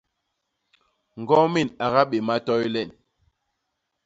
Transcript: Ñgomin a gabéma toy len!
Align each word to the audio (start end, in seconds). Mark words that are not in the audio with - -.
Ñgomin 1.21 1.69
a 1.85 1.87
gabéma 1.93 2.35
toy 2.45 2.63
len! 2.73 2.89